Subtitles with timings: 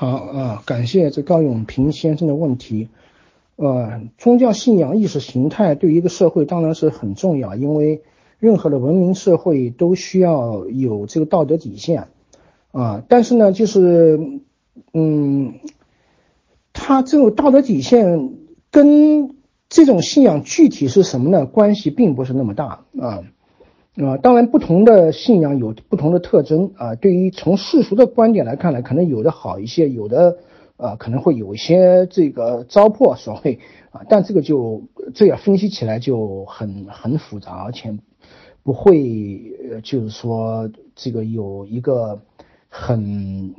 [0.00, 2.88] 好啊，感谢这高永平先生的问题。
[3.56, 8.00] 呃，宗教信仰、意识形态对一个社会当然是很重要，因为
[8.38, 12.08] 任何的文明社会都需要有这个道德底线
[12.72, 13.04] 啊。
[13.08, 14.18] 但是呢，就是
[14.94, 15.56] 嗯，
[16.72, 18.32] 它这种道德底线
[18.70, 19.36] 跟
[19.68, 21.44] 这种信仰具体是什么呢？
[21.44, 23.22] 关系并不是那么大啊。
[24.06, 26.94] 啊，当然，不同的信仰有不同的特征啊。
[26.94, 30.38] 对于从世俗的观点来看呢，可能有的好一些，有的
[30.78, 33.58] 啊可能会有一些这个糟粕所谓
[33.90, 34.00] 啊。
[34.08, 34.82] 但这个就
[35.14, 37.94] 这样分析起来就很很复杂，而且
[38.62, 39.42] 不会
[39.82, 42.18] 就是说这个有一个
[42.68, 43.54] 很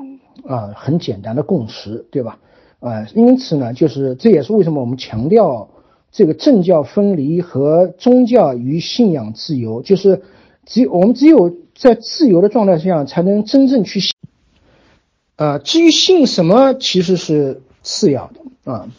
[0.48, 2.40] 啊很简单的共识，对吧？
[2.80, 5.70] 啊，因此呢，就是这也是为什么我们强调。
[6.12, 10.22] 这个政教分离和宗教与信仰自由，就是
[10.66, 14.14] 只有我们只有在自由的状态下，才能真正去信。
[15.38, 18.90] 呃，至于信什么，其实是次要的啊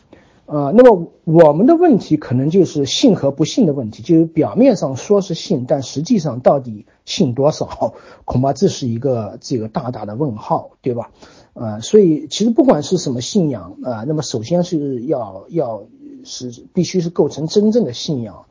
[0.47, 0.73] 啊。
[0.75, 7.93] 那么我们的问题可能就是信和不信的问题，就是表面上说是信，但实际上到底信多少，
[8.25, 11.11] 恐怕这是一个这个大大的问号，对吧？
[11.53, 15.85] 啊，所以其实不管是什么信仰啊，那么首先是要要。
[16.25, 18.47] 是必须是构成真正的信仰，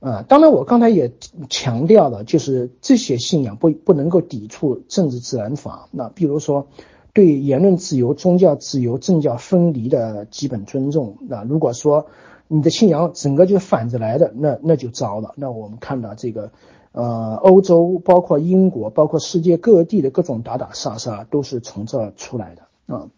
[0.00, 1.12] 啊，当然我刚才也
[1.48, 5.88] 强调了，就是这些信仰不不能够抵触政治自然法。
[5.90, 6.68] 那比如说，
[7.12, 11.16] 对言论自由、宗教自由、政教分离的基本尊重。
[11.28, 12.06] 那如果说
[12.48, 15.32] 你的信仰整个就反着来的，那那就糟了。
[15.36, 16.50] 那我们看到这个，
[16.92, 23.08] 呃，欧洲包括英国，包括世界各地的各种打打杀杀，都是从这出来的啊。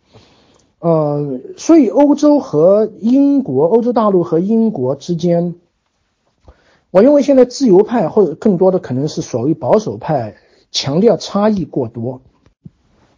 [0.81, 5.57] 呃，所以欧洲和英国，欧洲大陆和英国之间，
[6.93, 10.37] 我认为现在自由派或者更多的可能是所谓保守派，
[10.71, 12.21] 强调差异过多，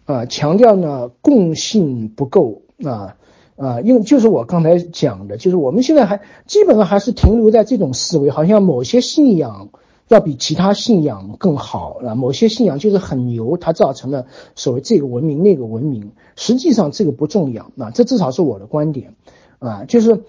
[0.07, 3.17] 啊，强调呢共性不够啊
[3.57, 9.69] 啊，因为就是我刚才讲的，就是我们现在还基本上还是停留在这种思维，好像某些信仰。
[10.11, 12.17] 要比其他信仰更好啊！
[12.17, 14.27] 某些信仰就是很牛，它造成了
[14.57, 16.11] 所谓这个文明那个文明。
[16.35, 19.15] 实际上这个不重要啊，这至少是我的观点
[19.61, 20.25] 啊，就是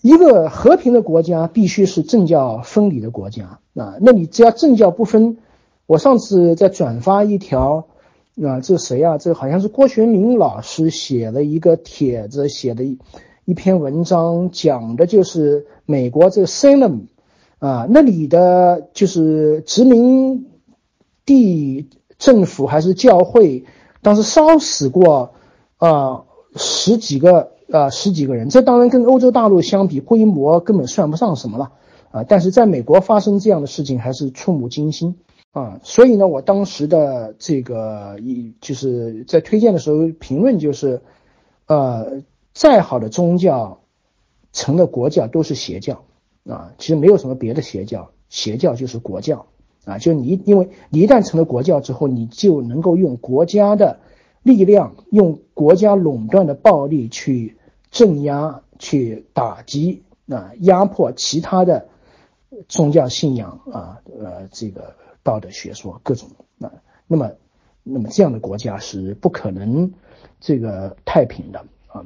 [0.00, 3.94] 一个和平的国家必须是政教分离的国家啊。
[4.00, 5.38] 那你只要政教不分，
[5.86, 7.86] 我上次在转发一条
[8.42, 9.18] 啊，这谁啊？
[9.18, 12.98] 这好像是郭学明老师写了一个帖子，写的一
[13.44, 17.02] 一篇文章，讲的就是美国这个 Salem。
[17.62, 20.50] 啊，那里的就是殖民
[21.24, 23.64] 地政府还是教会，
[24.00, 25.32] 当时烧死过
[25.76, 26.24] 啊
[26.56, 31.70] 十几个啊十几个人，这当然跟欧洲大陆相比，规模根本算不上什么了
[32.10, 32.24] 啊。
[32.24, 35.16] 但是在美国发生这样的事情还是触目惊心
[35.52, 35.78] 啊。
[35.84, 41.00] 所以呢，我当时的这个一就是在推荐的时候评论就是，
[41.66, 42.22] 呃，
[42.54, 43.78] 再好的宗教
[44.52, 46.02] 成了国教都是邪教。
[46.48, 49.46] 啊，其实没有什么别的邪教，邪教就是国教
[49.84, 49.98] 啊。
[49.98, 54.00] 就你，因为你一旦成了国教之后，你就能够用国家的
[54.42, 57.56] 力量，用国家垄断的暴力去
[57.90, 61.86] 镇压、去打击、啊压迫其他的
[62.68, 66.28] 宗教信仰啊，呃，这个道德学说各种
[66.60, 66.72] 啊。
[67.06, 67.30] 那么，
[67.82, 69.92] 那么这样的国家是不可能
[70.40, 72.04] 这个太平的啊。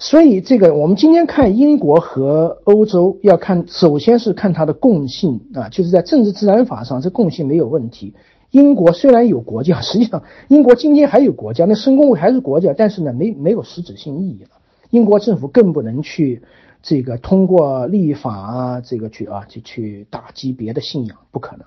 [0.00, 8.14] 所以，这个我们今天看英国和欧洲，要看首先是看它的共性啊，就是在政治自然法上，这共性没有问题。
[8.52, 14.50] 英国虽然有国教， 实际上英国今天还有国教，那申公会还是国教，但是呢，没没有实质性意义了。
[14.90, 16.42] 英国政府更不能去
[16.80, 21.66] 这个通过立法啊，这个去啊，去去打击别的信仰，不可能。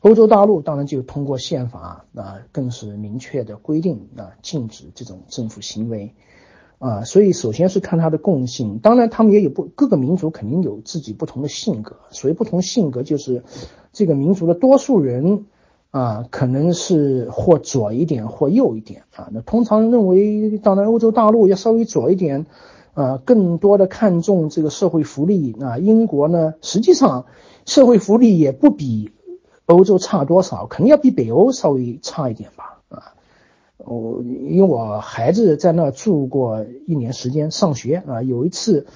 [0.00, 6.14] 欧洲大陆当然就通过宪法啊，更是明确的规定啊，禁止这种政府行为。
[6.82, 13.44] 啊，所以首先是看它的共性，当然他们也有不各个民族肯定有自己不同的性格，所谓不同性格就是
[13.92, 15.46] 这个民族的多数人
[15.92, 19.28] 啊，可能是或左一点或右一点啊。
[19.32, 22.46] 那通常认为，当然欧洲大陆要稍微左一点，
[22.94, 25.78] 啊，更多的看重这个社会福利啊。
[25.78, 27.26] 英国呢，实际上
[27.64, 29.12] 社会福利也不比
[29.66, 32.71] 欧洲差多少，肯定要比北欧稍微差一点吧。
[33.84, 38.86] 我因为我孩子在那住过一年时间上学啊，有一次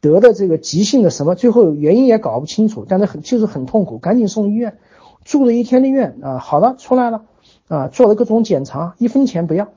[0.00, 4.78] 得的这个急性的什么，最后原因也搞不清楚，但是很就是很痛苦，赶紧送医院，
[5.24, 7.22] 住了一天的院啊，好了出来了
[7.68, 9.68] 啊，做了各种检查，一分钱不要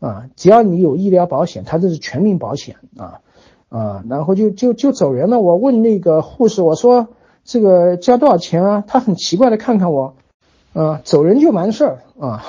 [0.00, 3.20] 啊，只要你有医疗保险，他这是全民保险啊
[3.68, 5.38] 啊，然后就就就走人了。
[5.40, 7.08] 我问那个护士，我说
[7.44, 8.84] 这个交多少钱啊？
[8.86, 10.14] 他很奇怪的看看我，
[10.72, 12.44] 啊，走人就完事儿啊。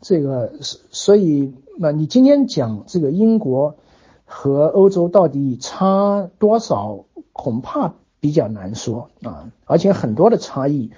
[0.00, 3.76] 这个所以那你今天讲这个英国
[4.24, 10.90] 和欧洲到底差多少，恐怕比较难说啊，而且很多的差异，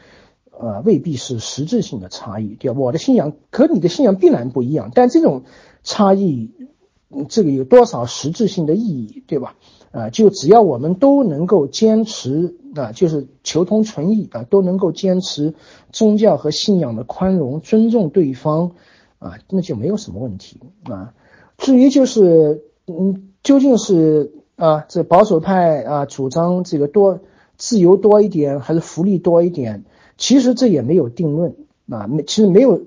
[0.51, 2.81] 呃，未必是实质性的差异，对吧？
[2.81, 5.45] 我的信仰和你的信仰必然不一样，但这种
[5.83, 6.51] 差异，
[7.29, 9.55] 这个有多少实质性的意义，对吧？
[9.93, 15.53] 啊，就只要我们都能够坚持啊，就是求同存异啊，都能够坚持
[15.93, 18.73] 宗教和信仰的宽容、尊重对方
[19.19, 21.13] 啊，那就没有什么问题啊。
[21.59, 27.21] 至于就是嗯，究竟是啊，这保守派啊主张这个多
[27.59, 29.85] 自由多一点，还是福利多一点？
[30.17, 31.55] 其实这也没有定论
[31.91, 32.81] 啊，没其实没有，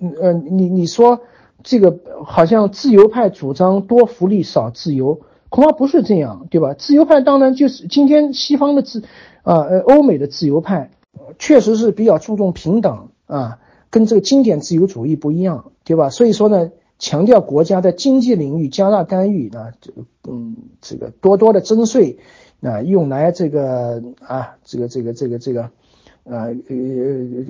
[0.00, 1.22] 嗯呃，你你说
[1.64, 5.22] 这个好像自由派主张多福利少自由。
[5.52, 6.72] 恐怕不是这样，对吧？
[6.72, 9.02] 自由派当然就是今天西方的自，
[9.42, 10.90] 啊呃欧美的自由派，
[11.38, 13.58] 确实是比较注重平等啊，
[13.90, 16.08] 跟这个经典自由主义不一样，对吧？
[16.08, 22.16] 所以说呢，强调国家在经济领域加大干预啊，这个嗯这个多多的征税
[22.62, 25.68] 啊，用来这个啊这个这个这个这个，
[26.24, 26.54] 呃呃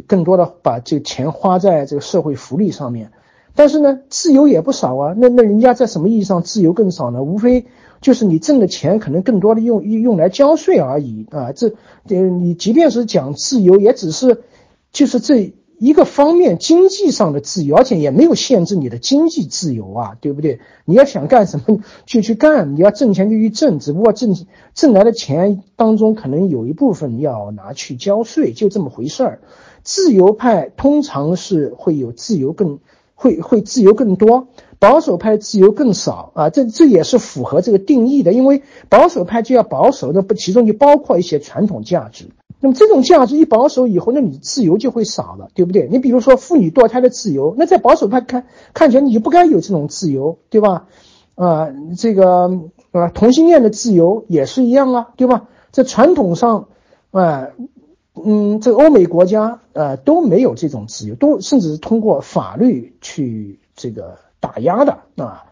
[0.08, 3.12] 更多的把这个钱花在这个社会福利上面，
[3.54, 7.22] 但是呢，自由也不少啊，那那人家在什么意义上自由更少呢？
[7.22, 7.66] 无非
[8.00, 11.69] 就是你挣的钱可能更多的用用来交税而已啊，这
[12.08, 14.43] 呃你即便是讲自由，也只是
[14.90, 20.60] 就是这一个方面经济上的自由，而且也没有限制你的经济自由啊，对不对？
[20.84, 24.34] 你要想干什么 就去干，你要挣钱就去挣，只不过挣
[24.75, 29.40] 挣来的钱当中可能有一部分要拿去交税，就这么回事儿。
[29.82, 32.78] 自由派通常是会有自由更
[33.22, 34.48] 会会自由更多。
[34.78, 42.26] 保守派自由更少啊，这这也是符合这个定义的，因为保守派就要保守，那不其中就包括一些传统价值。
[42.58, 45.88] 那么这种价值一保守以后，那你自由就会少了，对不对？
[45.88, 50.86] 你比如说妇女堕胎的自由，那在保守派看看起来你就不该有这种自由，对吧？
[51.36, 52.50] 啊，这个
[52.90, 55.44] 啊同性恋的自由也是一样啊，对吧？
[55.70, 56.66] 在传统上，
[57.12, 57.50] 啊，
[58.24, 64.19] 嗯，这个欧美国家啊都没有这种自由，都甚至是通过法律去这个。
[64.42, 65.44] 打压的啊，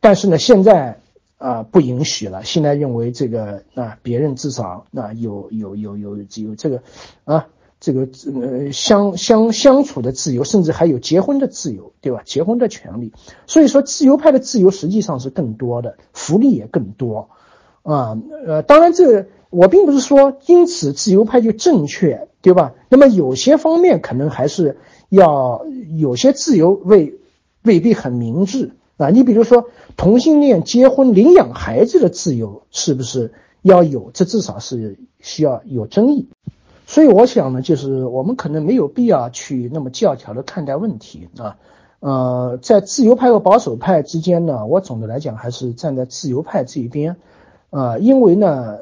[0.00, 1.00] 但是呢，现在
[1.36, 2.42] 啊不允许了。
[2.44, 6.80] 现在认为这个啊，别人至少啊有有有有有这个
[7.24, 7.46] 啊
[7.78, 12.22] 这个呃相相相处的自由，甚至还有结婚的自由，对吧？
[12.24, 13.12] 结婚的权利。
[13.46, 17.28] 所以说，自由派的自由实际上是更多的，福利也更多
[17.82, 18.16] 啊。
[18.46, 19.26] 呃，当然这
[19.56, 22.74] 我并不是说因此自由派就正确，对吧？
[22.88, 24.76] 那么有些方面可能还是
[25.08, 25.64] 要
[25.96, 27.18] 有些自由未。
[27.62, 29.08] 未必很明智啊！
[29.08, 29.64] 你比如说
[29.96, 34.12] 同性恋结婚、领养孩子的自由，是不是要有？
[34.14, 36.28] 这至少是需要有争议。
[36.86, 41.56] 所以我想呢，就是我们可能没有必要去那么教条的看待问题啊。
[41.98, 47.16] 呃，在自由派和保守派之间呢，我总的来讲还是站在自由派这一边
[47.70, 48.78] 啊，因为呢，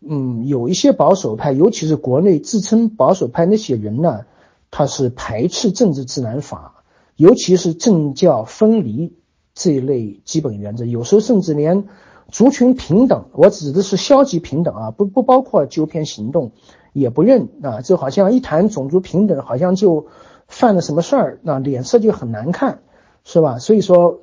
[0.00, 4.24] 嗯，有一些保守派，尤其是国内自称保守派那些人呢，
[4.70, 6.82] 他是排斥政治自然法。
[7.16, 9.12] 尤其是政教分离
[9.54, 11.84] 这一类基本原则，有时候甚至连
[12.30, 16.52] 族群平等，我指的是消极平等啊，不不包括纠偏行动，
[16.94, 20.06] 也不认啊，就好像一谈种族平等，好像就
[20.48, 22.80] 犯了什么事儿，那脸色就很难看，
[23.24, 23.58] 是吧？
[23.58, 24.20] 所以说，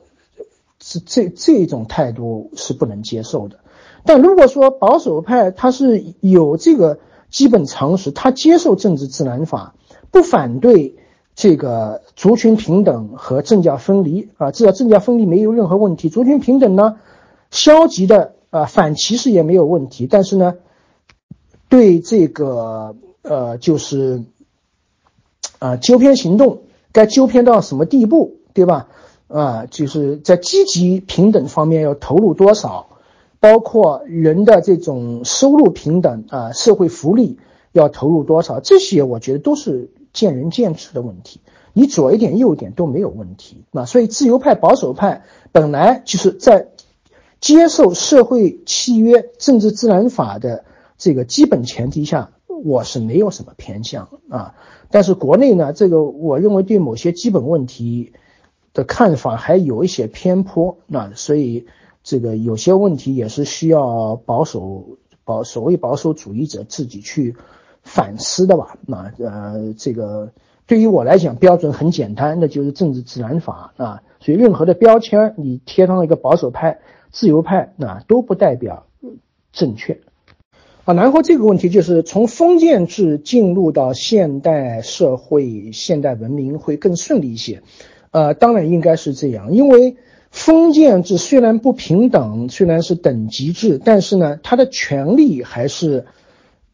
[0.81, 3.59] 是这这种态度是不能接受的。
[4.07, 6.97] 但如果说保守派他是有这个
[7.29, 9.75] 基本常识，他接受政治自然法，
[10.09, 10.95] 不反对。
[11.39, 16.09] 这个族群平等和政教分离啊，至少政教分离没有任何问题。
[16.09, 16.97] 族群平等呢，
[17.51, 20.07] 消极的啊反歧视也没有问题。
[20.09, 20.55] 但是呢，
[21.69, 24.23] 对这个呃就是
[25.59, 26.61] 啊纠偏行动
[26.91, 28.87] 该纠偏到什么地步，对吧？
[29.27, 32.87] 啊，就是在积极平等方面要投入多少，
[33.39, 37.39] 包括人的这种收入平等啊，社会福利
[37.71, 39.91] 要投入多少，这些我觉得都是。
[40.13, 41.41] 见仁见智的问题，
[41.73, 43.85] 你左一点右一点都没有问题啊。
[43.85, 46.69] 所以自由派、保守派本来就是在
[47.39, 50.65] 接受社会契约、政治自然法的
[50.97, 54.55] 这个基本前提下，我是没有什么偏向啊。
[54.89, 58.13] 但是国内呢，这个我认为对某些基本问题
[58.73, 61.67] 的看法还有一些偏颇啊，所以
[62.07, 67.35] 这个有些问题也是需要保守保所谓保守主义者自己去。
[67.83, 70.33] 反思的吧，那呃，这个
[70.65, 74.03] 对于我来讲标准很简单，那就是政治自然法啊。
[74.19, 76.79] 所以任何的标签你贴上一个保守派、
[77.11, 78.87] 自由派，那都不代表
[79.53, 80.01] 正确
[80.83, 80.93] 啊。
[80.95, 87.63] 然后这个问题就是从封建制进入到现代社会、现代文明会更顺利一些
[88.11, 89.95] 呃，当然应该是这样，因为
[90.37, 96.05] 封建制虽然不平等，虽然是等级制，但是呢，它的权利还是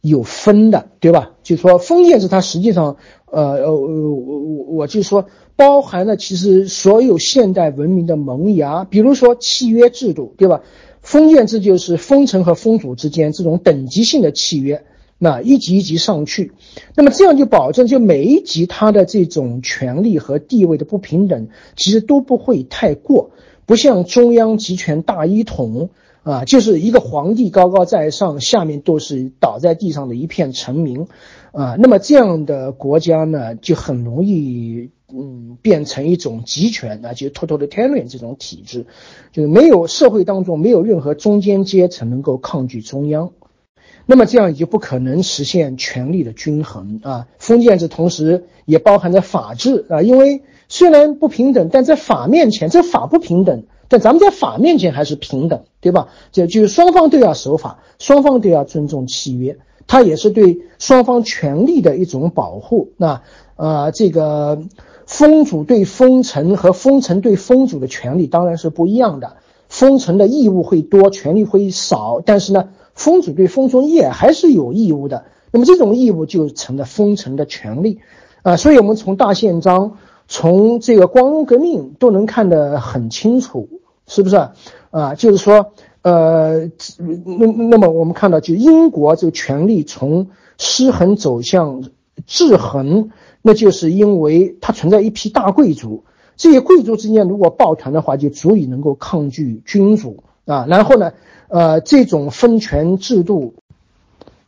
[0.02, 1.32] 有分的，对吧？
[1.44, 10.62] 就说封建制它实际上，呃呃呃，我我我就说包含了其实所有现代文明的萌芽，比如说契约制度，对吧？
[11.02, 14.84] 封建制就是封臣和封主之间这种等级性的契约，
[15.18, 16.52] 那一级一级上去，
[16.96, 23.32] 那么这样就保证就每一级他的这种权力和地位的不平等，其实都不会太过，
[23.74, 25.90] 不像中央集权大一统
[26.22, 31.08] 啊，就是一个皇帝高高在上，下面都是倒在地上的一片臣民，
[31.52, 34.92] 啊，那么这样的国家呢，就很容易。
[35.12, 38.86] 嗯，变成一种集权啊，就 totalitarian 这种体制，
[39.32, 43.32] 就是没有社会当中没有任何中间阶层能够抗拒中央，
[44.06, 47.28] 那么这样也就不可能实现权力的均衡啊。
[47.40, 56.08] 封建制同时也包含着法治啊，因为虽然不平等，但在法面前，这法不平等，但咱们在法面前还是平等，对吧？
[56.32, 62.90] 这就是双方都要守法，双方都要尊重契约，它也是对双方权利的一种保护。
[62.98, 63.22] 那
[63.56, 64.64] 呃，这个。
[65.06, 69.36] 封主对封臣和封臣对封主的权利当然是不一样的，
[69.68, 72.22] 封臣的义务会多，权利会少。
[72.26, 75.26] 但是呢，封主对封中也还是有义务的。
[75.52, 78.00] 那么这种义务就成了封臣的权利，
[78.44, 79.98] 啊，所以我们从大宪章，
[80.34, 83.70] 从这个光荣革命都能看得很清楚，
[84.08, 84.50] 是不是？
[84.90, 86.72] 啊，就是说，呃，
[87.24, 91.84] 那那么我们看到，就英国这个权力从失衡走向
[92.26, 93.12] 制衡。
[93.44, 96.04] 那就是因为它存在一批大贵族，
[96.36, 100.66] 这些贵族之间如果抱团的话，就足以能够抗拒君主啊。
[100.68, 101.12] 然后呢，
[101.48, 103.54] 呃，这种分权制度，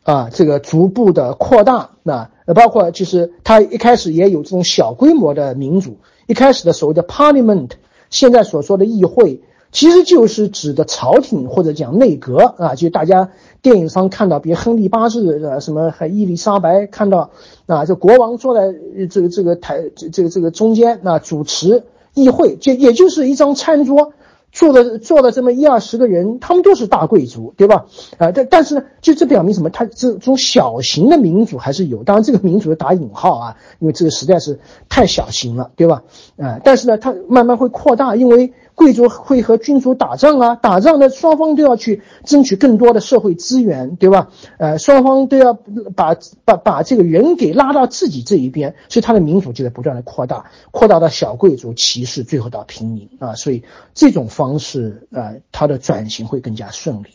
[0.01, 5.98] 啊，这个逐步的扩大，那包括就是它一开始也有这种小规模的民主，
[6.28, 7.72] 一开始的所谓的 Parliament，
[8.10, 9.42] 现在所说的议会。
[9.72, 17.32] 其实就是指的朝廷或者讲内阁啊，就大家电影上看到，比如亨利八世呃什么还伊丽莎白看到
[17.66, 18.74] 啊，这国王坐在
[19.10, 19.84] 这个这个台
[20.14, 21.84] 这个这个中间啊主持
[22.14, 24.14] 议会，就也就是一张餐桌。
[24.55, 27.88] 做的做了这么一二十个人，他们都是大贵族，对吧？
[28.17, 29.69] 啊，但但是呢，就这表明什么？
[29.69, 36.03] 他这种小型的民主还是有，当然这个民主打引号啊，因为这个实在是太小型了，对吧？
[36.38, 44.29] 啊，但是呢，它慢慢会扩大，因为贵族会和君主打仗啊，打仗的，双方都要去争取更多的社会资源，对吧？
[44.58, 46.15] 呃，双方都要把
[46.46, 53.63] 把把这个人给拉到自己这一边，所以他的民主就在不断的扩大，扩大到小贵族、骑士，最后到平民啊，所以
[53.94, 54.46] 这种方。
[54.46, 57.08] 方式啊，它的转型会更加顺利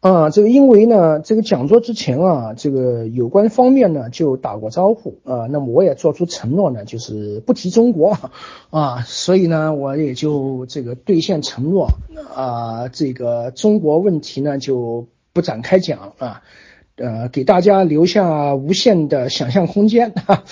[0.00, 0.30] 啊。
[0.30, 5.46] 这个因为呢，这个讲座之前啊，这个有关方面呢就打过招呼啊。
[5.50, 8.16] 那么我也做出承诺呢，就是不提中国
[8.70, 9.02] 啊。
[9.06, 11.88] 所以呢，我也就这个兑现承诺
[12.34, 12.88] 啊。
[12.88, 16.42] 这个中国问题呢就不展开讲啊。
[17.00, 20.42] 呃，给大家留下无限的想象空间啊，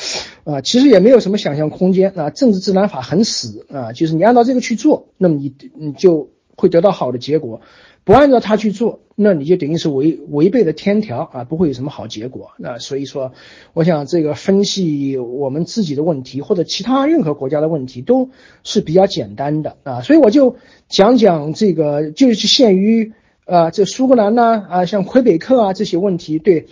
[0.44, 2.30] 啊，其实也没有什么想象空间啊。
[2.30, 7.58] 政治自然法很死啊，就是你按照这个去做，那么你你就会得到好的结果；
[8.06, 12.52] 不按照他去做，那你就等于是违违背了天条啊，不会有什么好结果。
[12.56, 13.32] 那所以说，
[13.74, 18.30] 我想这个分析我们自己的问题或者其他任何国家的问题都
[18.64, 20.56] 是比较简单的啊，所以我就
[20.88, 23.12] 讲讲这个，就是限于。
[23.48, 26.66] 啊，这苏格兰呢，啊，像魁北克啊这些问题，对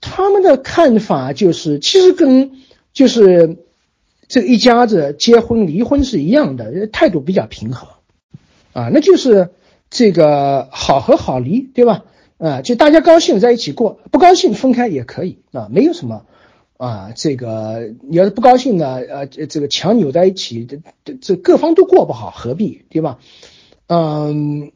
[0.00, 2.52] 他们的看法就是，其实跟
[2.92, 3.56] 就是
[4.28, 7.88] 这一家子结婚离婚是一样的，态度比较平和，
[8.72, 9.50] 啊，那就是
[9.96, 12.04] 这个好合好离，对吧？
[12.36, 16.26] 啊，就大家高兴在一起过，不高兴分开也可以啊，没有什么
[16.76, 20.68] 啊，这个你要是不高兴呢，呃，这个强扭在一起，
[21.02, 23.18] 这这各方都过不好，何必，对吧？
[23.86, 24.70] 嗯。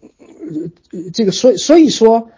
[1.12, 2.30] 这个所以所以说，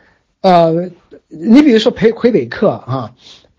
[0.42, 0.90] 呃，
[1.28, 3.14] 你比如说魁魁北克啊，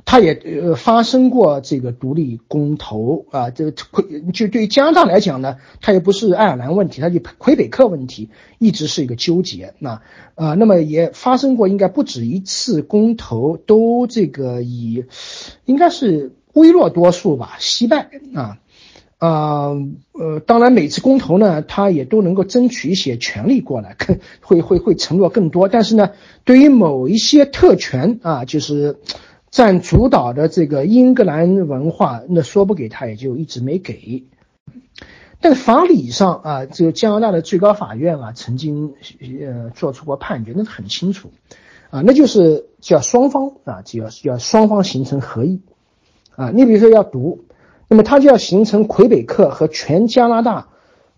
[0.05, 8.29] 他也呃发生过这个独立公投啊，这个魁就对于加拿大来讲呢，它也不是爱尔兰问题，它就魁北克问题
[8.59, 9.73] 一直是一个纠结。
[9.79, 10.01] 那
[10.35, 15.05] 啊，那么也发生过应该不止一次公投，都这个以
[15.65, 18.57] 应该是微弱多数吧惜败啊。
[19.19, 19.71] 啊，
[20.11, 23.95] 呃，当然，每次公投呢，他也都能够争取一些权利过来，
[24.41, 25.69] 会会会承诺更多。
[25.69, 26.11] 但是呢，
[26.43, 28.97] 对于某一些特权啊，就是
[29.53, 34.23] 占主导的这个英格兰文化，那说不给他，也就一直没给。
[35.41, 38.95] 但法理上啊，这个加拿大的最高法院啊，曾经
[39.45, 41.29] 呃做出过判决，那是很清楚
[41.91, 45.61] 啊，那就是叫双方啊，就要要双方形成合意
[46.35, 46.49] 啊。
[46.49, 47.45] 你比如说要读。
[47.89, 50.69] 那么它就要形成魁北克和全加拿大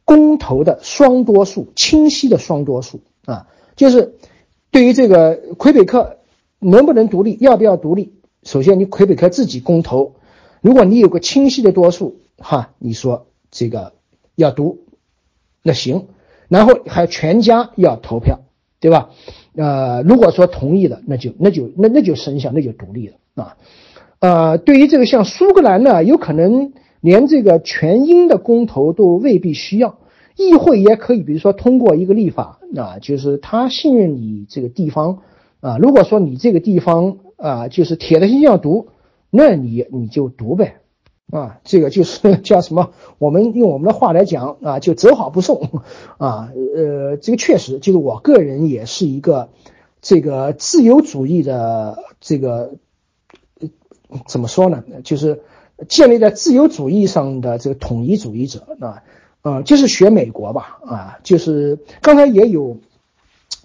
[0.03, 4.15] 公投的双多数，清晰的双多数啊，就是
[4.71, 6.17] 对于这个魁北克
[6.59, 8.14] 能不能独立，要不要独立，
[8.45, 10.13] 首先你魁北克自己公投，
[10.61, 13.93] 如果你有个清晰的多数，哈，你说这个
[14.35, 14.77] 要独，
[15.63, 16.05] 那行，
[16.47, 18.41] 然后还全家要投票，
[18.79, 19.09] 对吧？
[19.55, 23.57] 呃，如果说同意了，那就那就那那就生效，那就独立了啊。
[24.19, 29.97] 呃，对于这个像苏格兰呢，有可能连这个全英的公投都未必需要，
[30.35, 35.19] 议会也可以，比如说通过一个立法啊，就是他信任你这个地方
[35.61, 35.77] 啊。
[35.79, 38.87] 如果说你这个地方啊，就是铁的心要读，
[39.29, 40.77] 那你你就读呗
[41.31, 41.59] 啊。
[41.63, 42.91] 这个就是 叫什么？
[43.17, 45.83] 我们用我们的话来讲啊，就走好不送
[46.17, 46.51] 啊。
[46.75, 49.49] 呃，这个确实就是我个人也是一个
[50.01, 52.75] 这个自由主义的这个。
[54.27, 54.83] 怎么说呢？
[55.03, 55.41] 就是
[55.89, 59.03] 建立在自由主义上的这个统一主义者啊，
[59.41, 62.77] 呃，就是学美国吧，啊，就是刚才也有，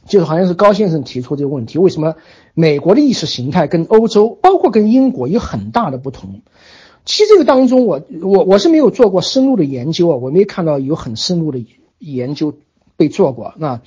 [0.06, 2.16] 就是好像是高先生提出这个问题，为什么
[2.54, 6.42] 美国的意识形态跟欧洲，包括跟英国有很大的不同？
[7.04, 11.64] 其实这个当中，我我我是没有做过深入的研究啊，我没看到有很深入的
[11.98, 12.54] 研究
[12.96, 13.80] 被做过那。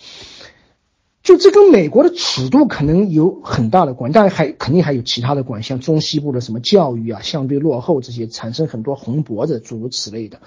[1.22, 10.42] 就这跟美国的尺度可能有很大的关，但还肯定还有其他的关，像中西部的什么教育啊，相对落后这些，产生很多红脖子，诸如此类的，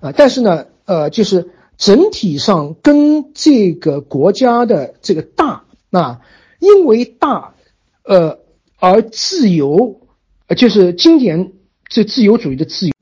[0.00, 6.22] 啊，但是呢，呃，就是整体上跟这个国家的这个大，啊，
[6.58, 7.54] 因为大，
[8.06, 8.38] 呃，
[8.78, 10.00] 而自由，
[10.46, 11.52] 呃，就是经典
[11.88, 12.92] 这自由主义的自由，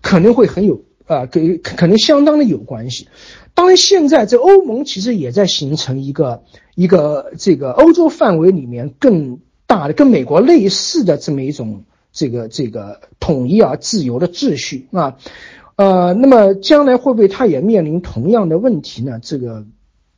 [0.00, 3.08] 可能会很有啊，给可能相当的有关系。
[3.52, 6.42] 当然，现在这欧盟其实也在形成一个
[6.74, 15.18] 一个这个欧洲范围里面更大的、跟美国类似的这么一种这个这个统一而自由的秩序啊，
[15.76, 19.20] 呃，那么将来会不会它也面临同样的问题呢？
[19.22, 19.66] 这个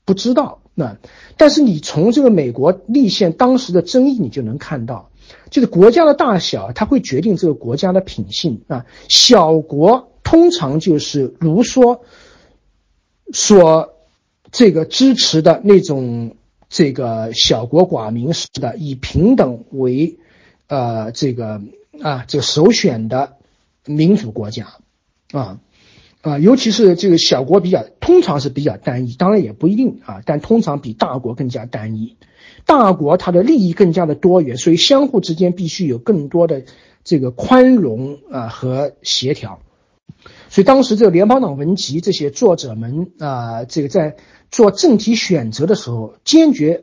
[0.05, 0.63] 不知道。
[0.77, 0.97] 那
[1.37, 5.11] 但是你从这个美国立宪当时的争议，你就能看到，
[5.51, 8.87] 就是国家的大小，它会决定这个国家的品性啊。
[9.09, 12.05] 小国通常就是如说。
[13.33, 13.97] 所
[14.53, 16.37] 这个支持的那种
[16.69, 20.21] 这个小国寡民式的以平等为
[20.69, 21.61] 呃这个
[22.01, 23.33] 啊这个首选的
[23.85, 24.75] 民主国家
[25.33, 25.59] 啊
[26.27, 32.17] 啊，尤其是这个小国比较通常是比较单一，当然也不一定啊，但通常比大国更加单一。
[32.65, 36.65] 大国它的利益更加的多元，所以相互之间必须有更多的
[37.05, 39.61] 这个宽容啊和协调。
[40.49, 44.17] 所以当时这个联邦党文集这些作者们啊，这个在
[44.51, 46.83] 做政体选择的时候，坚决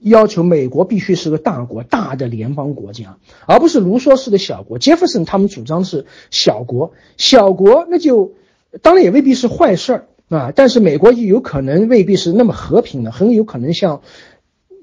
[0.00, 4.78] 要求美国必须是个大国、大的联邦国家，而不是卢梭式的小国。
[4.78, 8.34] 杰弗森他们主张是小国，小国那就
[8.82, 14.02] 当然也未必是坏事儿啊，但是美国也有可能未必是那么和平的，很有可能像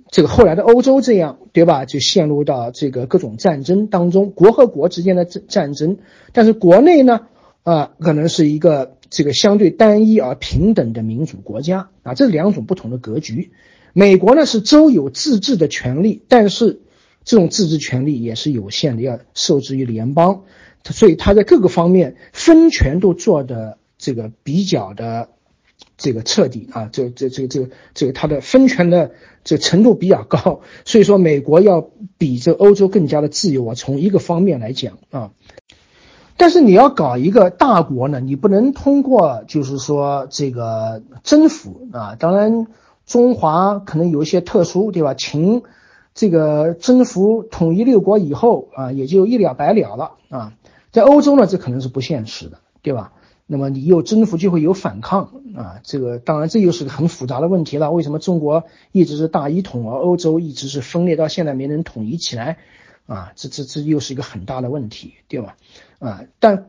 [0.10, 1.86] 这个后来的欧洲这样，对吧？
[1.86, 5.98] 就陷入到这个各种战争当中，国和国之间的战战争，
[6.34, 7.22] 但是国内呢？
[7.64, 13.52] 啊，可能是一个这个相对单一而平等的民主国家啊，这是两种不同的格局。
[13.94, 16.80] 美国呢是州有自治的权利，但是
[17.24, 20.42] 这种自治权利也是有限的，要受制于联邦，
[20.84, 25.30] 所以它在各个方面分权都做的这个比较的
[25.96, 29.12] 这个彻底啊，这这这这这个它的分权的
[29.44, 31.88] 这程度比较高，所以说美国要
[32.18, 35.32] 比这欧洲更加的自由啊，从一个方面来讲啊。
[36.38, 42.16] 但是你要搞一个大国呢，你不能通过就是说这个征服啊。
[42.16, 42.66] 当然，
[43.06, 45.14] 中华可能有一些特殊，对吧？
[45.14, 45.62] 秦
[46.16, 50.54] 这个征服统一六国以后啊，也就一了百了了啊。
[50.92, 53.14] 在欧洲呢，这可能是不现实的，对吧？
[53.52, 55.82] 那么你有征服就会有反抗啊。
[55.84, 57.92] 这个当然这又是个很复杂的问题了。
[57.92, 62.60] 为什么中国一直是大一统，而欧洲一直是分裂到现在没能统一起来？
[63.08, 65.58] 啊，这这这又是一个很大的问题，对吧？
[66.00, 66.68] 啊，但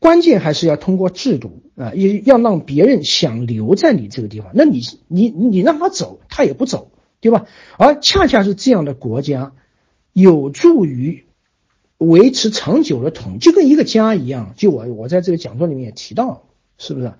[0.00, 4.50] 关键还是要通过制度啊，也要让别人想留在你这个地方。
[4.52, 6.90] 那你你你让他走，他也不走，
[7.22, 7.46] 对吧？
[7.78, 9.54] 而恰恰是这样的国家，
[10.12, 11.24] 有助于
[11.98, 14.54] 维持长久的统，就跟一个家一样。
[14.56, 16.44] 就我我在这个讲座里面也提到，
[16.78, 17.12] 是不是？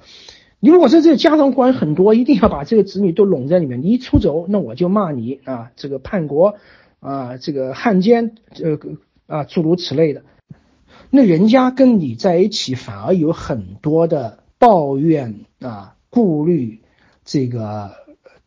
[0.61, 6.57] 你如果在这个家长管很多，一定要把这个子女都拢在里面，你一出走，那我就骂你啊，这个叛国。
[7.01, 8.97] 啊，这个汉奸，这个
[9.29, 10.25] 啊，诸如此类的，
[11.11, 16.81] 那人家跟你在一起，反而有很多的抱怨啊、顾虑、
[17.25, 17.93] 这个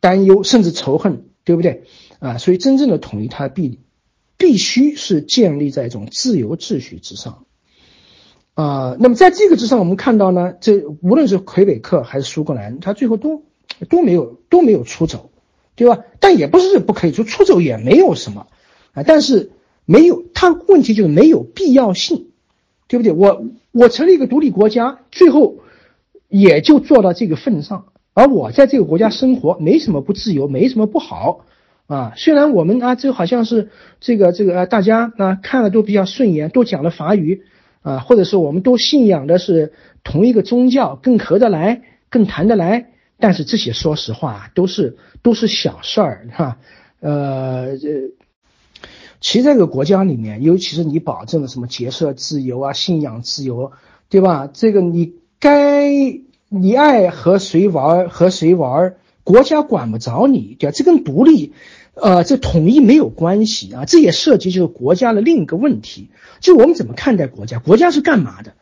[0.02, 1.84] 担忧，甚至仇恨，对不对？
[2.20, 3.80] 啊，所以真正的统一，它必
[4.42, 7.46] 必须是建立在一种自由秩序之上。
[8.56, 13.44] 啊，那么在这个之上，我们看到呢，这无论是魁北克还是苏格兰，他最后都
[13.88, 15.30] 都没有都没有出走，
[15.76, 16.00] 对吧？
[16.20, 18.48] 但也不是不可以出，出走也没有什么
[18.94, 19.52] 啊，但是
[19.86, 22.32] 没有，他问题就是没有必要性，
[22.88, 23.14] 对不对？
[23.14, 25.60] 我我成立一个独立国家，最后
[26.28, 31.46] 也就做到这个份上，而我在这个国家生活没什么不自由，没什么不好
[31.88, 32.14] 啊。
[32.16, 37.44] 虽然我们啊，这好像是这个这个呃，大家啊看了都比较顺眼，都讲了法语。
[37.84, 42.92] 啊，或者是我们都信仰的是同一个宗教，更合得来，更谈得来。
[43.18, 46.60] 但是这些说实话都是都是小事儿，哈。
[47.00, 48.12] 呃，这
[49.20, 53.72] 其实这个国家里面，尤其是你保证了什么结社自由啊、信仰自由，
[54.10, 54.48] 对吧？
[54.54, 55.90] 这个你该
[56.50, 60.74] 你爱和谁玩和谁玩，国家管不着你，对吧？
[60.76, 61.54] 这跟独立。
[61.94, 66.08] 呃，这统一没有关系啊，这也涉及就是国家的另一个问题，
[66.40, 67.60] 就我们怎么看待国家？
[67.60, 68.54] 国家是干嘛的？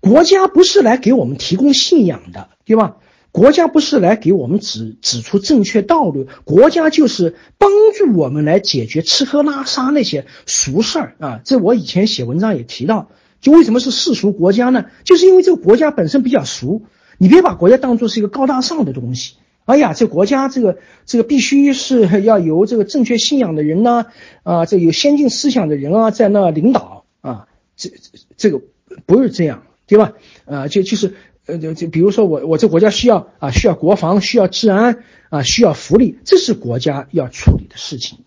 [0.00, 2.96] 国家不是来给我们提供信仰的，对吧？
[3.30, 11.40] 国家不是来给我们指指出正确道路，国家就是帮助我们来解决吃喝拉撒那些俗事儿啊。
[11.44, 13.10] 这我以前写文章也提到，
[13.42, 14.86] 就为什么是世俗国家呢？
[15.04, 16.86] 就是因为这个国家本身比较俗，
[17.18, 19.34] 你别把国家当做是一个高大上的东西。
[19.64, 24.06] 哎呀，这国家这个这个必须是 要由这个正确信仰的人呢，
[24.42, 27.46] 啊，这有先进思想的人啊，在那领导啊，
[27.76, 27.90] 这
[28.36, 28.60] 这个
[29.06, 30.14] 不是这样，对吧？
[30.46, 31.14] 啊，就就是
[31.46, 38.18] 呃，就就比如说我我这国家需要啊，需要国防，需要治安啊，需要福利，这是国家要处理的事情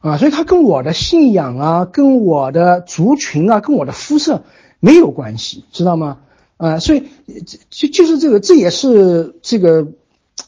[0.00, 4.44] 啊，所以它跟我的信仰啊，跟我的族群啊，跟我的肤色
[4.80, 6.20] 没有关系，知道吗？
[6.56, 7.04] 啊，所以
[7.68, 9.88] 就就是这个，这也是这个。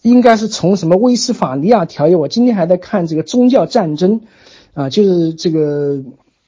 [0.03, 2.17] 应该是从什么威斯法尼亚条约？
[2.17, 4.21] 我今天还在看这个宗教战争，
[4.75, 6.03] 啊，就是这个，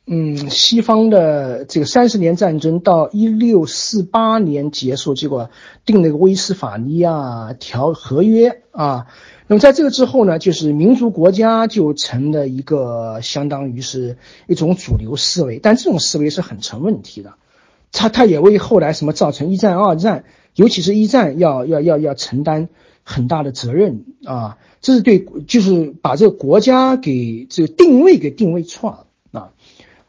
[0.06, 5.50] 嗯，西方的这个三十年战争到一六四八年结束，结果
[5.84, 9.06] 定了个威斯法尼亚条合约啊。
[9.48, 17.34] 那么在这个之后呢，就是民族国家就成了一个相当于是一种主流思维，但这种思维是很成问题的，
[17.90, 22.68] 它它也为后来什么造成一战、二战，尤其是一战要要要要承担。
[23.02, 28.90] 很大的责任啊，这是对，就是把这个国家给这个定位给定位错
[29.32, 29.50] 了啊。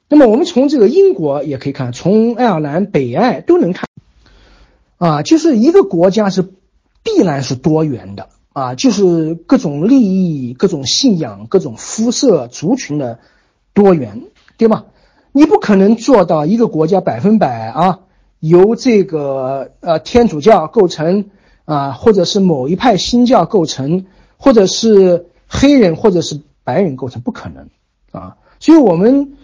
[0.08, 3.88] 那么我们从这个英国也可以看，从爱尔兰、北爱都能看
[4.97, 6.43] 啊，就是一个国家是
[7.04, 13.19] 必然是多元的啊，就是各种利益、各种信仰、各种肤色、族群的
[13.73, 14.23] 多元，
[14.58, 14.86] 对吧？
[15.32, 17.99] 你不可能做到一个国家百分百啊
[18.39, 21.32] 由这个呃天主教构成。
[21.71, 24.05] 啊，或者是某一派新教构成，
[24.36, 27.69] 或者是黑人或者是白人构成，不可能
[28.12, 28.36] 啊！
[28.60, 29.38] 所以，我们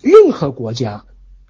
[0.00, 1.04] 任何国家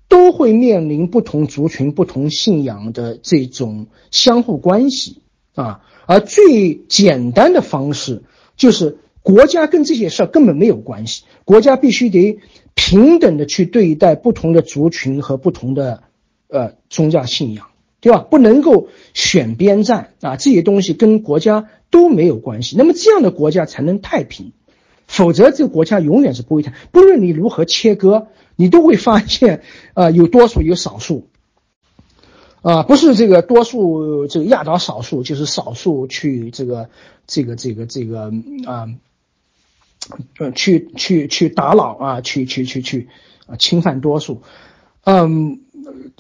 [0.06, 5.22] 都会面临不同族群、不同信仰的这种相互关系
[5.54, 5.80] 啊。
[6.04, 8.24] 而最简单的方式
[8.58, 12.40] 就是，国家跟这些事儿根本没有关系，国家必须得
[12.74, 16.02] 平等的去对待不同的族群和不同的
[16.48, 17.68] 呃宗教信仰。
[18.00, 18.20] 对吧？
[18.20, 22.76] 不能够选边站啊，这些东西跟国家都没有关系。
[22.78, 24.52] 那么这样的国家才能太平，
[25.08, 26.72] 否则这个国家永远是不会太。
[26.92, 29.62] 不论你如何切割，你都会发现
[29.94, 31.26] 啊，有多数有少数，
[32.62, 36.90] 啊，不是这个多数这个压倒少数，就是少数去这个
[37.26, 38.32] 这个这个这个
[38.64, 38.86] 啊，
[40.38, 43.08] 呃去去去打扰啊，去去去去
[43.48, 44.42] 啊，侵犯多数，
[45.02, 45.62] 嗯。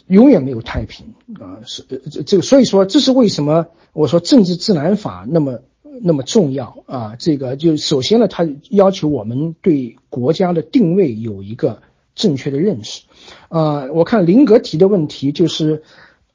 [0.06, 1.60] 永远没有太平啊！
[1.64, 5.60] 是这这个，所以说这是为什么我说政治自然法那么
[6.02, 7.16] 那么重要啊！
[7.18, 11.82] 这个就首先呢，它要求我们对国家的定位有一个
[12.14, 13.02] 正确的认识
[13.48, 13.86] 啊。
[13.92, 15.82] 我看林格提的问题就是，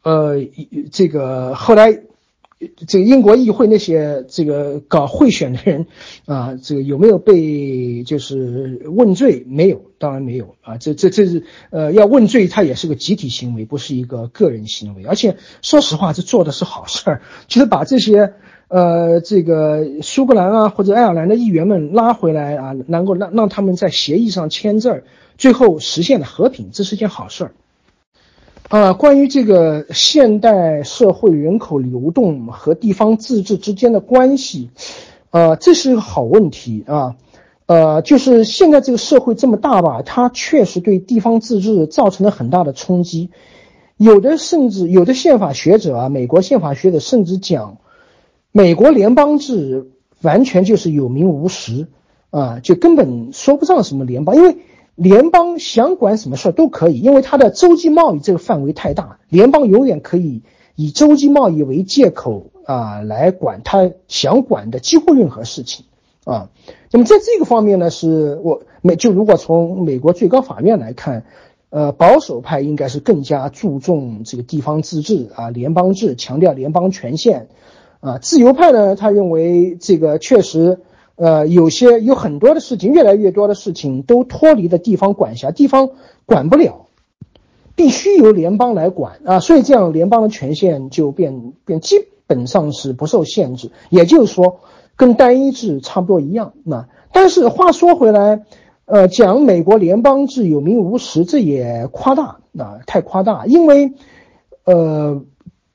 [0.04, 0.36] 呃，
[0.92, 2.04] 这个后来。
[2.88, 5.86] 这个英国议会那些这个搞贿选的人
[6.26, 9.44] 啊，这个有没有被就是问罪？
[9.48, 10.78] 没有，当然没有啊。
[10.78, 15.04] 这这这是呃要问罪，他也是个集体行为，不是一个个人行为。
[15.04, 18.34] 而且说实话，这做的是好事儿，就是把这些
[18.70, 25.04] 呃这个苏格兰啊或者爱尔兰的议员们拉回来啊，能够让让他们在协议上签字儿，
[25.38, 27.52] 最后实现了和平，这是件好事儿。
[28.70, 34.70] 啊，关于这个现代社会人口流动和地方自治之间的关系，
[35.30, 37.16] 呃，这是一个好问题啊。
[37.66, 43.30] 呃，就是现在这个社会这么大吧，它确实对地方自治造成了很大的冲击。
[43.96, 47.78] 有的甚至有的宪法学者啊，美国宪法学者甚至讲，
[48.52, 51.88] 美国联邦制完全就是有名无实
[52.32, 54.58] 啊，就根本说不上什么联邦，因为
[54.96, 60.44] 联邦想管什么事儿都可以，因为它的洲际贸易这个范围太大，联邦永远可以
[60.76, 65.86] 以洲际贸易为借口啊来管他想管的几乎任何事情
[66.26, 66.52] 啊。
[66.92, 71.26] 那么在这个方面呢，是我美就如果从美国最高法院来看，
[71.72, 77.48] 呃，保守派应该是更加注重这个地方自治啊，联邦制，强调联邦权限
[78.00, 78.20] 啊。
[78.20, 80.82] 自由派呢，他认为这个确实。
[81.16, 85.92] 呃，有些有很多的事情，越来越多的事情都脱离了地方管辖，地方
[86.26, 86.88] 管不了，
[87.76, 94.62] 必须由联邦来管啊，所以这样联邦的权限就变变基本上是不受限制，也就是说
[94.96, 96.54] 跟单一制差不多一样。
[96.64, 98.44] 那但是话说回来，
[98.86, 103.94] 呃，讲美国联邦制有名无实，这也夸大啊，太夸大，因为
[104.66, 105.24] 呃。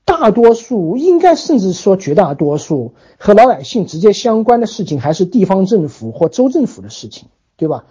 [0.09, 7.85] 大多数应该甚至说绝大多数和老百姓直接相关的事情，还是地方政府或州政府的事情，对吧？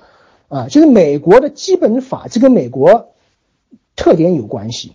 [0.49, 3.11] 啊，就是美国的基本法，这跟美国
[3.95, 4.95] 特点有关系，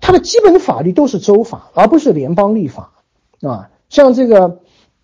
[0.00, 2.92] 它的基本法律都是州法，而不是联邦立法
[3.42, 3.70] 啊。
[3.88, 4.60] 像这个，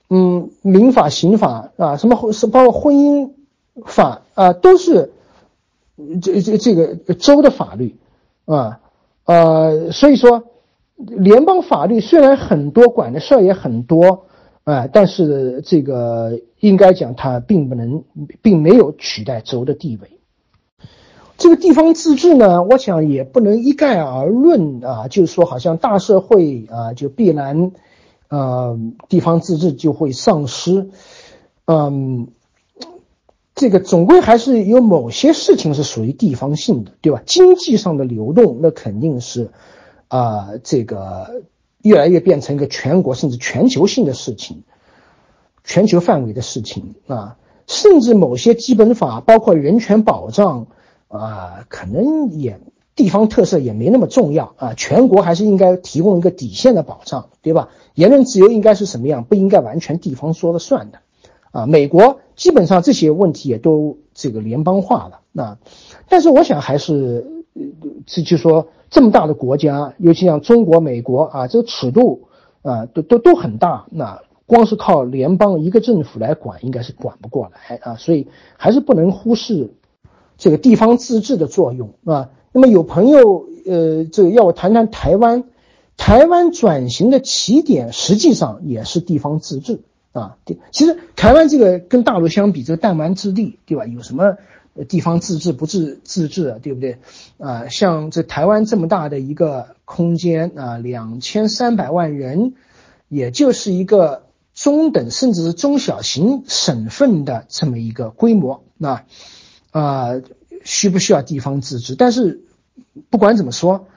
[0.08, 3.32] 嗯，民法、刑法啊，什么是包括婚姻
[3.84, 5.10] 法啊，都是
[6.22, 7.96] 这这这个州的法律
[8.44, 8.78] 啊，
[9.24, 10.44] 呃，所以说。
[10.96, 14.26] 联邦法律虽然很多，管的事儿也很多，
[14.64, 18.02] 啊，但是这个应该讲它并不能，
[18.40, 20.08] 并没有取代州的地位。
[21.36, 27.72] 这个地方自治呢，我想也不能一概而论啊，就是说好像大社会啊就必然，
[28.28, 28.78] 呃，
[29.10, 30.88] 地方自治就会丧失。
[31.66, 32.28] 嗯，
[33.54, 37.22] 这个总归还是有某些事情是属于地方性的，对吧？
[37.26, 39.50] 经济上的流动，那肯定是。
[40.08, 41.42] 啊，这个
[41.82, 44.62] 越来越变成一个全国甚至全球性的事情，
[45.64, 50.68] 全球范围的事情啊，甚至某些基本法，包括人权保障
[51.08, 52.60] 啊，可能也
[52.94, 57.68] 地方特色也没那么重要啊，全国还是应该提供一个底线的保障，对吧？
[57.94, 61.00] 言论自由应该是什么样，不应该完全地方说了算的
[61.50, 61.66] 啊。
[61.66, 65.58] 美国基本上这些问题也都这个联邦化了啊，
[66.08, 67.35] 但是我想还是，
[68.06, 68.68] 这就说。
[68.88, 72.28] 这么大的国家，尤其像中国、美国啊，这个尺度
[72.62, 73.86] 啊，都都都很大。
[73.90, 77.96] 那光是靠联邦一个政府来管，应该是管不过来啊。
[77.96, 79.74] 所以还是不能忽视
[80.38, 82.30] 这个地方自治的作用啊。
[82.52, 85.42] 那么有朋友呃，这个要我谈谈台湾，
[85.96, 89.80] 台湾转型的起点实际上也是地方自治
[90.12, 90.36] 啊。
[90.70, 93.84] 其实台湾这个跟大陆相比，这个弹丸之地，对吧？
[93.84, 94.36] 有什么？
[94.84, 96.98] 地方自治不自自治，对不对？
[97.38, 102.54] 啊，像这台湾这么大的一个空间啊，两千三百万人，
[103.08, 109.04] 也就是一个中等甚至是中小型省份的这么一个规模，那
[109.70, 110.10] 啊，
[110.62, 111.94] 需不需要地方自治？
[111.94, 112.42] 但是
[113.08, 113.88] 不管怎么说，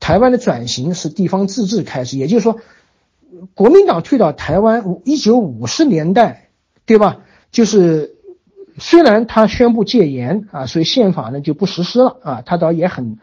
[0.00, 2.58] 台湾的转型是地方自治开始，也就是说，
[3.54, 6.50] 国民党退到台湾，一九五十年代，
[6.86, 7.20] 对吧？
[7.52, 8.17] 就是。
[8.78, 12.42] 虽然他宣布戒严啊，所以宪法呢就不实施了啊。
[12.44, 13.18] 他倒也很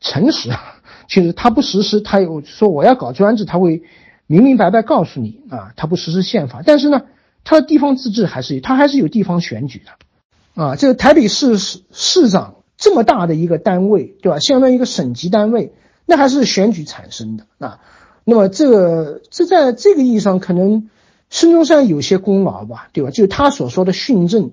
[0.00, 0.50] 诚实，
[1.08, 3.82] 其实他不实施，他有说我要搞专制，他会
[4.26, 6.62] 明明白白告诉你啊，他不实施宪法。
[6.64, 7.02] 但是呢，
[7.44, 10.76] 他的地方自治还是他还是有地方选举的啊。
[10.76, 14.38] 这个台北市市市长这么大的一个单位，对吧？
[14.38, 15.72] 相当于一个省级单位，
[16.06, 17.80] 那还是选举产生的啊。
[18.24, 20.90] 那么这个这在这个意义上，可能
[21.30, 23.10] 孙中山有些功劳吧，对吧？
[23.10, 24.50] 就他所说的训政。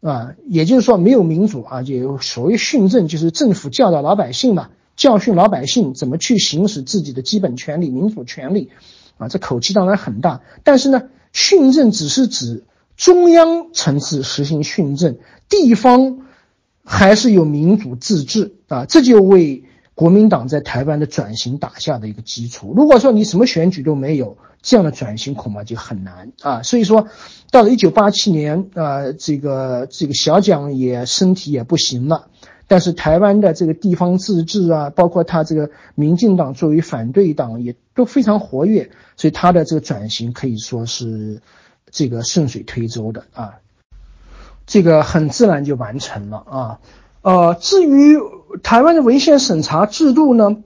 [0.00, 8.70] 啊，也就是说没有民主啊，也有所谓训政，就是政府教导老百姓嘛，教训老百姓怎么去行使自己的基本权利、民主权利，
[9.18, 10.40] 啊，这口气当然很大。
[10.64, 12.64] 但是呢，训政只是指
[12.96, 16.20] 中央层次实行训政，地方
[16.84, 22.72] 还是有民主自治啊，这就为国民党在台湾的转型打下的一个基础。
[22.74, 26.62] 如果说你什么选举都没有，这样的转型恐怕就很难啊。
[26.62, 27.08] 所以说。
[27.52, 32.28] 到了一九八七年，啊，这个这个小蒋也身体也不行了，
[32.68, 41.42] 但是台湾的这个地方自治啊，包括他这个民进党作为反对党也都非常活跃，所以他的这个转型可以说是
[41.90, 43.54] 这个顺水推舟的啊，
[44.64, 46.78] 这个很自然就完成了啊。
[47.22, 48.16] 呃，至于
[48.62, 50.58] 台湾的违宪审查制度呢，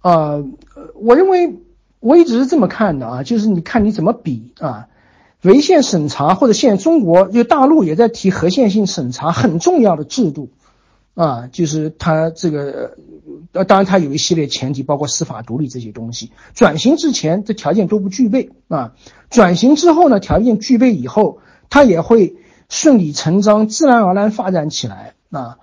[0.00, 0.42] 啊，
[0.96, 1.56] 我认为
[2.02, 4.88] 我一直是这么看的啊，就是你看你怎么比啊。
[5.42, 10.50] 违宪审查或者现在中国就大陆也在提合宪性审查，很重要的制度，
[11.14, 12.96] 啊，就是它这个，
[13.50, 16.30] 呃，当然它有一系列前提，包括司法独立这些东西。
[16.54, 18.92] 转型之前这条件都不具备啊，
[19.30, 22.36] 转型之后呢，条件具备以后，它也会
[22.68, 25.58] 顺理成章、自然而然发展起来啊。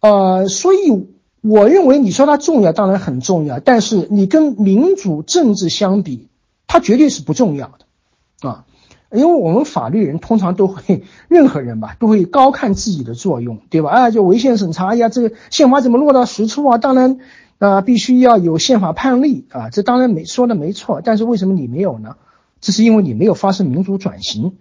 [0.00, 1.08] 呃，所以
[1.42, 6.28] 我认为你说它重要，当然很重要，但是你跟民主政治相比，
[6.66, 8.64] 它绝对是不重要的啊。
[9.10, 13.90] 因为我们法律人通常都会，任何人吧都会高看自己的作用，对吧？
[13.90, 16.78] 啊，就违宪审查，哎呀，这个宪法怎么落到实处啊？
[16.78, 17.18] 当然，
[17.58, 21.02] 啊，必须要有宪法判例啊，这当然没说的没错。
[21.04, 22.16] 但是为什么你没有呢？
[22.62, 24.56] 这是因为你没有发生民主转型，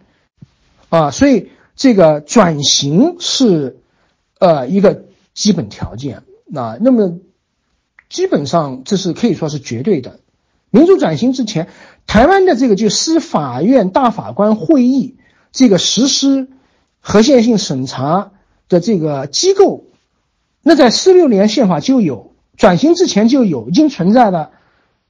[0.90, 3.78] 啊，所以这个转型是，
[4.40, 6.24] 呃，一个基本条件
[6.56, 6.78] 啊。
[6.80, 7.20] 那么，
[8.10, 10.20] 基本上这是可以说是绝对的。
[10.70, 11.68] 民主转型之前，
[12.08, 15.18] 台湾的这个就司法院大法官会议
[15.52, 16.48] 这个实施
[17.00, 18.32] 合宪性审查
[18.70, 19.86] 的这个机构，
[20.62, 24.52] 那在四六年宪法就有，转型之前就有，已经存在了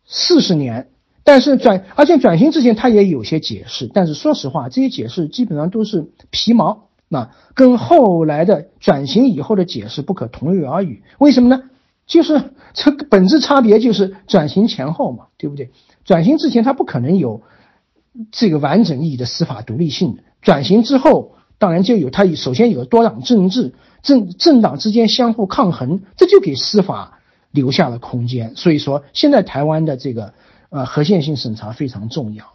[0.06, 0.90] 四十年。
[1.24, 11.04] 但是转，而且转型之前他也有些解释，但是说实话，这些解释基本上都是皮毛，那跟后来的转型以后的解释不可同日而语。
[11.20, 11.64] 为什么呢？
[12.08, 15.72] 就是这个本质差别就是转型前后嘛，对不对？
[16.06, 17.42] 转型之前它不可能有
[18.32, 27.20] 这个完整意义的司法独立性，转型之后当然就有它首先有多党政治，政政党之间相互抗衡，这就给司法
[27.52, 28.56] 留下了空间。
[28.56, 30.34] 所以说现在台湾的这个
[30.70, 32.46] 呃合宪性审查非常重要，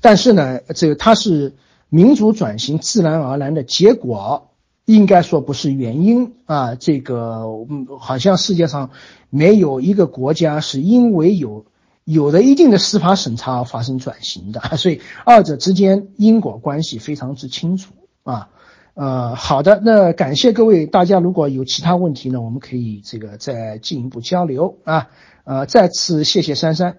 [0.00, 1.54] 但是呢，这个它是
[1.88, 4.50] 民主转型自然而然的结果。
[4.84, 8.90] 应该说不是原因啊，这个嗯，好像世界上
[9.30, 11.66] 没有一个国家是因为有
[12.04, 18.48] 有了一定的司法审查而发生转型的， 所以二者之间因果关系非常之清楚啊。
[18.94, 25.08] 呃，好的，那感谢各位，大家如果有其他问题呢，我们可以这个再进一步交流啊。
[25.42, 26.98] 呃，再次谢谢珊珊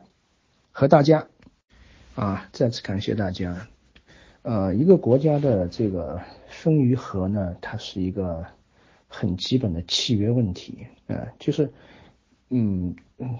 [0.73, 1.27] 和大家
[2.15, 3.67] 啊，再次感谢大家。
[4.47, 6.21] 呃，一个国家的这个。
[6.49, 8.45] 分与合呢，它是一个
[9.09, 11.69] 很基本的契约问题啊，就是，
[12.49, 12.95] 嗯，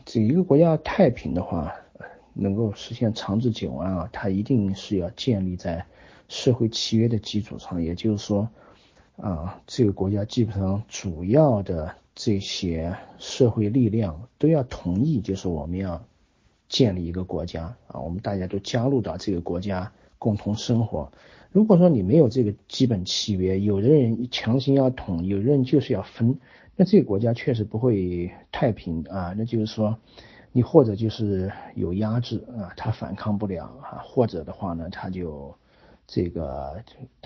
[0.05, 1.73] 这一个国家太平的话，
[2.33, 5.85] 能够实现长治久安啊，它一定是要建立在
[6.27, 8.49] 社会契约的基础上，也就是说，
[9.15, 16.03] 啊，这个国家基本上主要的这些社会力量都要同意，就是我们要
[16.67, 21.11] 建立一个国家啊，我们大家都加入到这个国家共同生活。
[21.51, 26.37] 如果说你没有这个基本契约，有的人强行要统，有的人就是要分，
[26.75, 29.33] 那这个国家确实不会太平啊。
[29.35, 29.97] 那就是说，
[30.51, 35.55] 你或者就是有压制啊，他反抗不了啊，或者的话呢，他就
[36.05, 36.83] 这个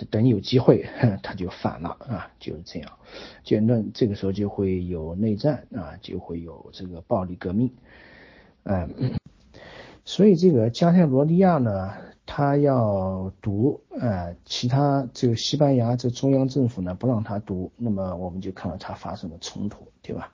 [0.08, 0.86] 等有机会
[1.22, 2.90] 他就反了啊，就是这样。
[3.42, 7.70] 就那这个时候就会有内战啊，就会有这个暴力革命，
[8.62, 8.88] 嗯，
[10.04, 11.92] 所以这个加泰罗尼亚呢。
[12.24, 20.32] 他要读，呃，其他这个西班牙这中央政府呢不让他读，那么我们就看到他发生了冲突，对吧？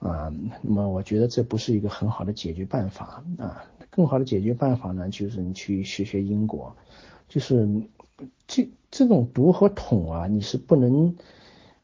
[0.00, 6.74] 啊，那么我觉得这不是一个很好的解决办法啊，更好的解决办法呢就是你去学学英国，
[7.28, 7.68] 就是
[8.48, 11.14] 这这种读和统啊，你是不能，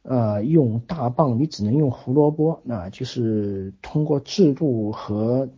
[0.02, 5.48] 呃，用大棒，你只能用胡萝卜，那就是通过制度和。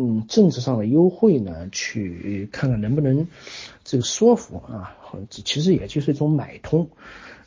[0.00, 3.26] 嗯，政治上的优惠呢，去看看能不能
[3.82, 4.96] 这个说服啊，
[5.28, 6.88] 其实也就是一种买通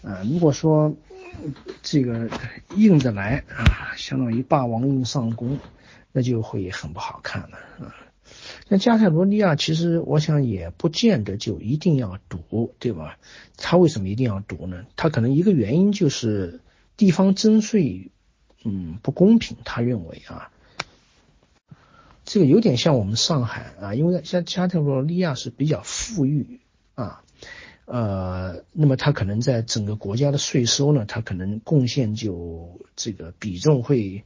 [0.01, 0.21] 啊。
[0.29, 0.93] 如果说
[1.81, 2.29] 这个
[2.75, 5.59] 硬着来啊，相当于霸王硬上弓，
[6.11, 7.95] 那就会很不好看了啊。
[8.67, 13.17] 那加泰罗尼亚其实我想也不见得就一定要独，对吧？
[13.55, 14.83] 他为什么一定要独呢？
[14.97, 16.59] 他可能一个原因就是
[16.97, 18.11] 地方征税，
[18.65, 20.51] 嗯，不公平，他认为啊。
[22.31, 26.61] 这个有点像我们上海啊，因为像加泰罗尼亚是比较富裕
[26.95, 27.25] 啊，
[27.83, 34.23] 呃，那么它可能在整个国家的税收呢，它可能贡献就这个比重会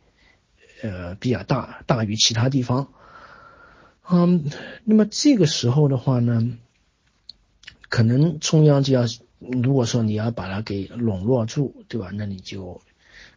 [0.84, 2.90] 呃比较大，大于其他地方。
[4.08, 4.52] 嗯，
[4.84, 6.56] 那么这个时候的话呢，
[7.90, 9.06] 可能中央就要，
[9.40, 12.12] 如果说你要把它给笼络住，对吧？
[12.14, 12.84] 那你就。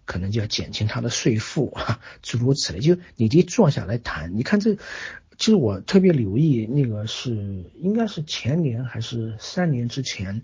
[0.09, 4.37] 可能就要减轻他的税负 啊，诸如此类，就你得坐下来谈。
[4.39, 4.75] 你看这，
[5.37, 7.31] 其实我特别留意那个是
[7.77, 10.43] 应该是前年还是三年之前。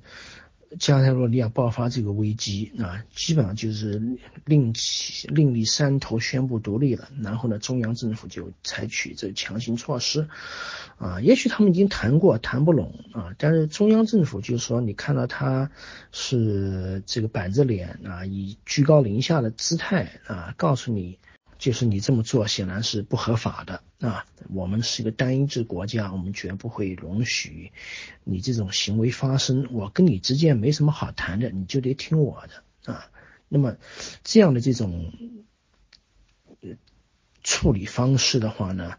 [0.78, 4.00] 加泰罗尼亚爆发这个危机啊，基本上就是
[4.44, 10.28] 另起另立山头宣布独立了，然后呢，中央政府就采取这强行措施，
[10.98, 15.70] 啊，也许他们已经谈过谈不拢啊，但是中央政府就是说，你看到他
[16.12, 21.18] 是这个板着脸啊，以居高临下的姿态啊，告诉你。
[21.56, 24.26] 就是你这么做显然是不合法的啊！
[24.52, 27.72] 我们是一个单一制国家，我们绝不会容许
[28.22, 29.68] 你这种行为发生。
[29.72, 33.10] 我跟你之间没什么好谈的，你就得听我的啊！
[33.48, 33.76] 那么
[34.22, 35.12] 这样的这种
[37.42, 38.96] 处理方式的话呢，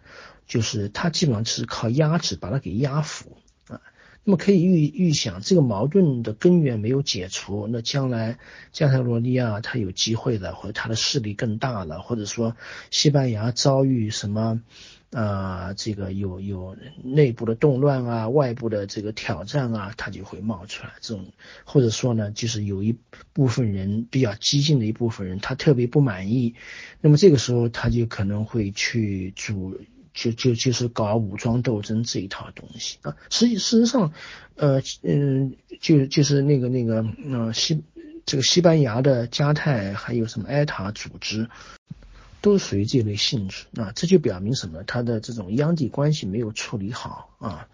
[0.48, 3.38] 就是他基本上是靠压制把它给压服
[3.68, 3.82] 啊。
[4.24, 8.40] 那么可以预预想，这个矛盾的根源没有解除，那将来
[8.72, 12.58] 加泰罗尼亚他有机会了，或者他的势力更大了，或者说
[12.90, 14.64] 西班牙遭遇什么
[15.12, 20.94] 啊，这个有有内部的动乱啊，外部的这个挑战啊，他就会冒出来。
[21.02, 21.26] 这种
[21.64, 22.98] 或者说呢，就是有一
[23.34, 26.56] 部分人比较激进的一部分人，他特别不满意，
[27.02, 29.80] 那么这个时候他就可能会去主。
[30.18, 34.14] 就就就是搞武装斗争这一套东西啊，实际事实上，
[34.56, 37.84] 呃嗯，就就是那个那个呃西
[38.26, 41.50] 这个西班牙的加泰还有什么埃塔组织，
[42.46, 44.84] 都属于这类性质啊，这就表明什么？
[44.84, 47.68] 他的这种央地关系没有处理好啊，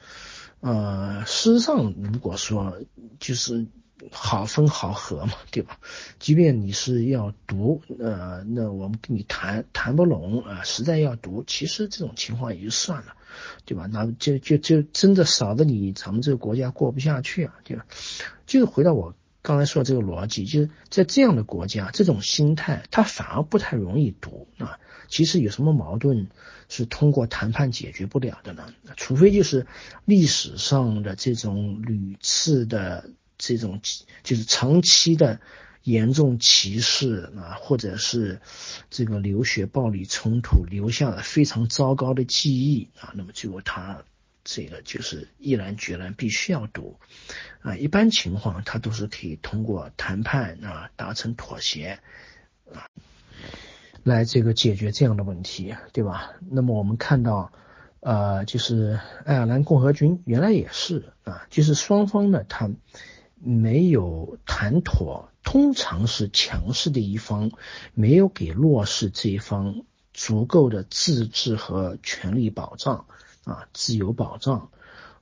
[0.61, 2.79] 呃，事实上如果说
[3.19, 3.67] 就是。
[4.11, 5.77] 好分好合嘛，对吧？
[6.17, 13.13] 即便你是要读，呃，那我们跟你谈谈不拢啊，实在要读，其实这种情况也就算了，
[13.63, 13.85] 对吧？
[13.85, 17.85] 那就就就真的少的你，咱们这个国家过不下去啊，对吧？
[18.47, 24.79] 就是回到我刚才说的这个逻辑，就是在这样的国家，这种心态，它反而不太容易读啊。
[25.07, 26.29] 其实有什么矛盾
[26.69, 28.73] 是通过谈判解决不了的呢？
[28.97, 29.67] 除非就是
[30.05, 33.09] 历史上的这种屡次的。
[33.43, 33.81] 这种
[34.21, 35.41] 就是长期的
[35.81, 38.39] 严重歧视啊，或者是
[38.91, 44.03] 这个流血暴力冲突留下了非常糟糕的记忆啊，那么最后他
[44.43, 46.99] 这个就是毅然决然必须要读
[47.61, 47.75] 啊。
[47.75, 51.99] 一般情况他都是可以通过谈判啊达成妥协
[52.73, 52.87] 啊，
[54.03, 56.33] 来这个解决这样的问题，对吧？
[56.49, 57.51] 那么我们看到
[57.99, 62.69] 呃，就是爱尔兰共和军原来也是啊，就是双方呢他。
[63.43, 67.49] 没有谈妥，通常是强势的一方
[67.95, 69.81] 没有给弱势这一方
[70.13, 73.07] 足够的自治和权利保障
[73.43, 74.71] 啊，自由保障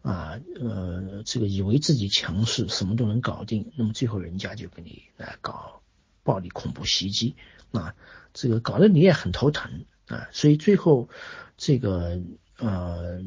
[0.02, 5.82] 啊，呃，这个以为自己强势，什么都能搞定，那么最后人家就给你来搞
[6.24, 7.36] 暴力恐怖袭击
[7.72, 7.96] 啊，
[8.34, 11.10] 这个搞得你也很头疼啊，所以最后
[11.58, 12.22] 这个
[12.58, 13.24] 呃。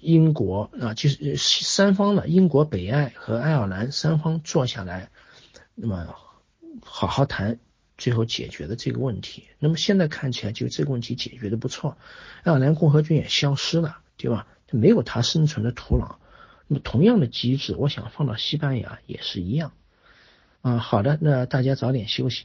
[0.00, 5.08] 英国啊，就是三方的英国、北爱和爱尔兰三方坐下来，
[5.76, 6.16] 那么
[6.82, 7.60] 好好谈，
[7.98, 9.44] 最后解决的这个问题。
[9.58, 11.98] 那么现在看起来，就这个问题解决的不错，
[12.44, 14.46] 爱尔兰共和军也消失了，对吧？
[14.70, 16.16] 没有它生存的土壤。
[16.66, 19.72] 那么同样的机制，我想放到西班牙也是一样。
[20.62, 22.44] 啊，好的，那大家早点休息。